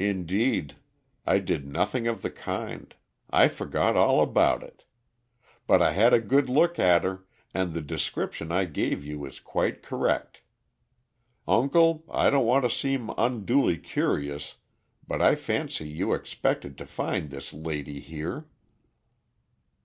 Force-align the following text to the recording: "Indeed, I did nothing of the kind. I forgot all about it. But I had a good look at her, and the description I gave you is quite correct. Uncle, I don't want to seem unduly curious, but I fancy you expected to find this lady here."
"Indeed, 0.00 0.78
I 1.24 1.38
did 1.38 1.64
nothing 1.64 2.08
of 2.08 2.22
the 2.22 2.30
kind. 2.32 2.92
I 3.30 3.46
forgot 3.46 3.96
all 3.96 4.20
about 4.20 4.64
it. 4.64 4.82
But 5.68 5.80
I 5.80 5.92
had 5.92 6.12
a 6.12 6.18
good 6.20 6.48
look 6.48 6.76
at 6.80 7.04
her, 7.04 7.24
and 7.54 7.72
the 7.72 7.80
description 7.80 8.50
I 8.50 8.64
gave 8.64 9.04
you 9.04 9.24
is 9.26 9.38
quite 9.38 9.80
correct. 9.80 10.40
Uncle, 11.46 12.04
I 12.10 12.30
don't 12.30 12.46
want 12.46 12.64
to 12.64 12.68
seem 12.68 13.10
unduly 13.16 13.78
curious, 13.78 14.56
but 15.06 15.22
I 15.22 15.36
fancy 15.36 15.86
you 15.88 16.14
expected 16.14 16.76
to 16.78 16.84
find 16.84 17.30
this 17.30 17.52
lady 17.52 18.00
here." 18.00 18.48